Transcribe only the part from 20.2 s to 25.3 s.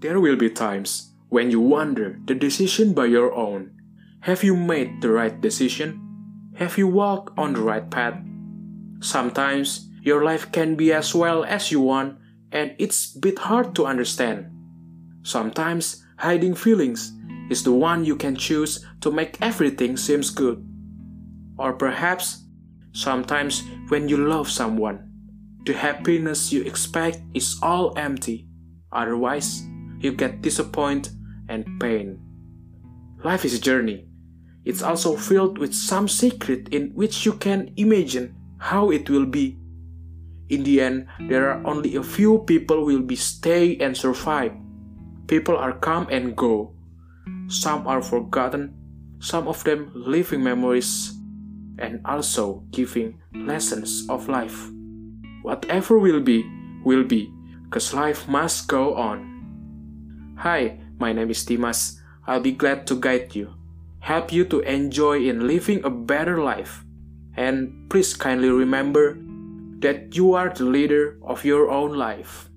good. Or perhaps sometimes when you love someone,